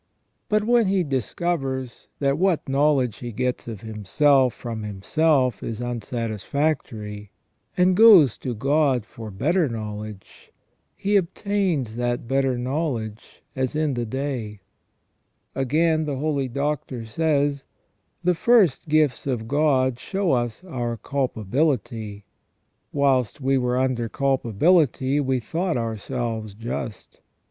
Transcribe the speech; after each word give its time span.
But 0.49 0.63
when 0.63 0.87
he 0.87 1.03
discovers 1.03 2.07
that 2.17 2.39
what 2.39 2.67
knowledge 2.67 3.17
he 3.17 3.31
gets 3.31 3.67
of 3.67 3.81
himself 3.81 4.51
from 4.55 4.81
himself 4.81 5.61
is 5.61 5.79
unsatisfactory, 5.79 7.29
and 7.77 7.95
goes 7.95 8.39
to 8.39 8.55
God 8.55 9.05
for 9.05 9.29
better 9.29 9.69
knowledge, 9.69 10.51
he 10.95 11.17
obtains 11.17 11.97
that 11.97 12.27
better 12.27 12.57
know 12.57 12.93
ledge 12.93 13.43
as 13.55 13.75
in 13.75 13.93
the 13.93 14.07
day," 14.07 14.61
Again, 15.53 16.05
the 16.05 16.17
holy 16.17 16.47
Doctor 16.47 17.05
says: 17.05 17.65
"The 18.23 18.33
first 18.33 18.89
gifts 18.89 19.27
of 19.27 19.47
God 19.47 19.99
show 19.99 20.31
us 20.31 20.63
our 20.63 20.97
culpability. 20.97 22.25
Whilst 22.91 23.39
we 23.39 23.59
were 23.59 23.77
under 23.77 24.09
cul 24.09 24.39
pability 24.39 25.21
we 25.23 25.39
thought 25.39 25.77
ourselves 25.77 26.55
just. 26.55 27.19